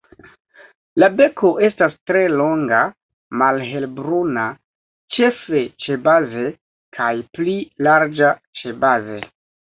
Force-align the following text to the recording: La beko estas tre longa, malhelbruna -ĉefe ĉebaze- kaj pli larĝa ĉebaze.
La 1.01 1.09
beko 1.17 1.51
estas 1.67 1.93
tre 2.11 2.23
longa, 2.39 2.79
malhelbruna 3.41 4.47
-ĉefe 4.55 5.63
ĉebaze- 5.87 6.49
kaj 7.01 7.13
pli 7.39 7.57
larĝa 7.91 8.35
ĉebaze. 8.63 9.23